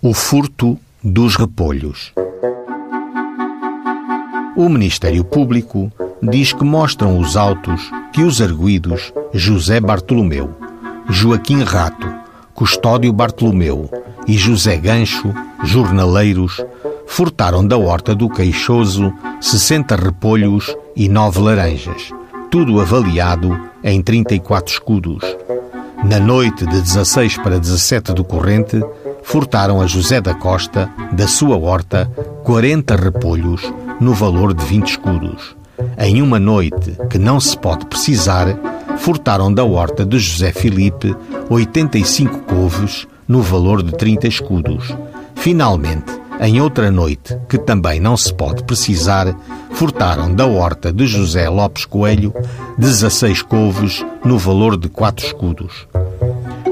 O 0.00 0.14
furto 0.14 0.78
dos 1.02 1.34
repolhos. 1.34 2.12
O 4.56 4.68
Ministério 4.68 5.24
Público 5.24 5.92
diz 6.22 6.52
que 6.52 6.62
mostram 6.62 7.18
os 7.18 7.36
autos 7.36 7.90
que 8.12 8.22
os 8.22 8.40
arguídos 8.40 9.12
José 9.34 9.80
Bartolomeu, 9.80 10.54
Joaquim 11.08 11.64
Rato, 11.64 12.08
Custódio 12.54 13.12
Bartolomeu 13.12 13.90
e 14.28 14.38
José 14.38 14.76
Gancho, 14.76 15.34
jornaleiros, 15.64 16.64
furtaram 17.04 17.66
da 17.66 17.76
horta 17.76 18.14
do 18.14 18.28
Queixoso 18.28 19.12
60 19.40 19.96
repolhos 19.96 20.76
e 20.94 21.08
9 21.08 21.40
laranjas, 21.40 22.12
tudo 22.52 22.80
avaliado 22.80 23.58
em 23.82 24.00
34 24.00 24.72
escudos. 24.74 25.24
Na 26.04 26.20
noite 26.20 26.64
de 26.64 26.80
16 26.80 27.38
para 27.38 27.58
17 27.58 28.12
do 28.14 28.22
corrente, 28.22 28.80
furtaram 29.28 29.82
a 29.82 29.86
José 29.86 30.22
da 30.22 30.32
Costa, 30.32 30.90
da 31.12 31.28
sua 31.28 31.54
horta, 31.54 32.10
40 32.44 32.96
repolhos, 32.96 33.60
no 34.00 34.14
valor 34.14 34.54
de 34.54 34.64
20 34.64 34.88
escudos. 34.88 35.54
Em 35.98 36.22
uma 36.22 36.40
noite 36.40 36.96
que 37.10 37.18
não 37.18 37.38
se 37.38 37.56
pode 37.56 37.84
precisar, 37.84 38.46
furtaram 38.96 39.52
da 39.52 39.62
horta 39.62 40.06
de 40.06 40.18
José 40.18 40.50
Filipe 40.50 41.14
85 41.50 42.38
couves, 42.44 43.06
no 43.28 43.42
valor 43.42 43.82
de 43.82 43.92
30 43.92 44.26
escudos. 44.26 44.96
Finalmente, 45.34 46.10
em 46.40 46.58
outra 46.62 46.90
noite, 46.90 47.36
que 47.50 47.58
também 47.58 48.00
não 48.00 48.16
se 48.16 48.32
pode 48.32 48.64
precisar, 48.64 49.36
furtaram 49.72 50.34
da 50.34 50.46
horta 50.46 50.90
de 50.90 51.06
José 51.06 51.50
Lopes 51.50 51.84
Coelho 51.84 52.32
16 52.78 53.42
couves 53.42 54.02
no 54.24 54.38
valor 54.38 54.78
de 54.78 54.88
4 54.88 55.26
escudos. 55.26 55.86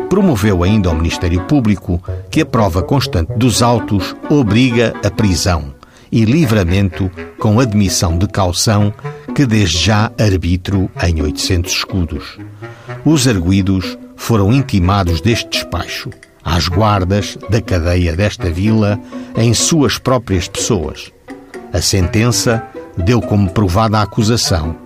Promoveu 0.09 0.62
ainda 0.62 0.88
ao 0.88 0.95
Ministério 0.95 1.42
Público 1.42 2.02
que 2.30 2.41
a 2.41 2.47
prova 2.47 2.83
constante 2.83 3.33
dos 3.34 3.62
autos 3.62 4.14
obriga 4.30 4.95
a 5.05 5.10
prisão 5.10 5.74
e 6.10 6.24
livramento 6.24 7.10
com 7.39 7.58
admissão 7.61 8.16
de 8.16 8.27
caução 8.28 8.92
que 9.34 9.44
desde 9.44 9.78
já 9.78 10.11
arbitro 10.19 10.89
em 11.03 11.20
800 11.20 11.72
escudos. 11.72 12.39
Os 13.05 13.27
arguídos 13.27 13.98
foram 14.16 14.53
intimados 14.53 15.20
deste 15.20 15.50
despacho 15.50 16.11
às 16.42 16.69
guardas 16.69 17.36
da 17.50 17.61
cadeia 17.61 18.14
desta 18.14 18.48
vila 18.48 18.98
em 19.36 19.53
suas 19.53 19.98
próprias 19.98 20.47
pessoas. 20.47 21.12
A 21.72 21.83
sentença 21.83 22.62
deu 22.97 23.20
como 23.20 23.50
provada 23.50 23.98
a 23.98 24.03
acusação, 24.03 24.77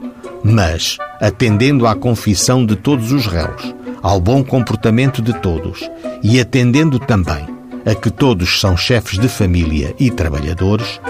mas, 0.43 0.97
atendendo 1.21 1.87
à 1.87 1.95
confissão 1.95 2.65
de 2.65 2.75
todos 2.75 3.13
os 3.13 3.27
réus, 3.27 3.75
ao 4.03 4.21
bom 4.21 4.43
comportamento 4.43 5.21
de 5.23 5.33
todos 5.41 5.91
e 6.23 6.41
atendendo 6.41 6.99
também 6.99 7.47
a 7.85 7.95
que 7.95 8.11
todos 8.11 8.61
são 8.61 8.77
chefes 8.77 9.19
de 9.19 9.29
família 9.29 9.95
e 9.99 10.11
trabalhadores, 10.11 11.01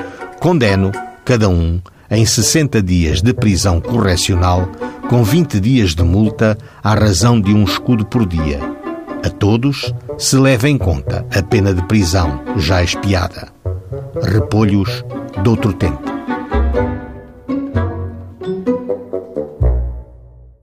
condeno 0.41 0.92
cada 1.24 1.48
um 1.48 1.80
em 2.10 2.24
60 2.24 2.82
dias 2.82 3.22
de 3.22 3.32
prisão 3.32 3.80
correcional 3.80 4.69
com 5.08 5.22
20 5.22 5.60
dias 5.60 5.94
de 5.94 6.02
multa 6.02 6.56
à 6.82 6.94
razão 6.94 7.41
de 7.41 7.52
um 7.52 7.64
escudo 7.64 8.05
por 8.05 8.27
dia 8.27 8.80
a 9.22 9.28
todos 9.28 9.92
se 10.19 10.36
leva 10.36 10.69
em 10.69 10.78
conta 10.78 11.27
a 11.34 11.42
pena 11.42 11.75
de 11.75 11.82
prisão 11.86 12.41
já 12.56 12.82
expiada. 12.82 13.48
Repolhos 14.22 15.04
de 15.42 15.48
outro 15.48 15.72
tempo. 15.72 16.09